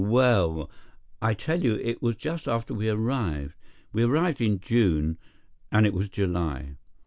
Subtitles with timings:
[0.03, 0.67] Well,
[1.21, 3.53] I tell you it was just after we arrived.
[3.93, 5.19] We arrived in June,
[5.71, 6.77] and it was July.